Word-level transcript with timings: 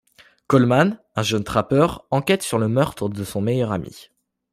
Coleman, 0.47 0.97
un 1.15 1.21
jeune 1.21 1.43
trappeur, 1.43 2.07
enquête 2.09 2.41
sur 2.41 2.57
le 2.57 2.67
meurtre 2.67 3.07
de 3.07 3.23
son 3.23 3.39
meilleur 3.39 3.71
ami. 3.71 4.09